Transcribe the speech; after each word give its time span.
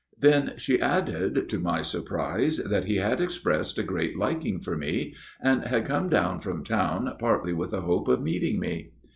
Then 0.19 0.53
she 0.57 0.81
added 0.81 1.47
to 1.49 1.59
my 1.59 1.83
surprise 1.83 2.57
that 2.57 2.85
he 2.85 2.95
had 2.95 3.21
expressed 3.21 3.77
a 3.77 3.83
great 3.83 4.17
liking 4.17 4.59
for 4.59 4.75
me, 4.75 5.13
and 5.39 5.63
had 5.65 5.85
come 5.85 6.09
down 6.09 6.39
from 6.39 6.63
town 6.63 7.07
partly 7.19 7.53
with 7.53 7.69
the 7.69 7.81
hope 7.81 8.07
of 8.07 8.19
meeting 8.19 8.59
me. 8.59 8.93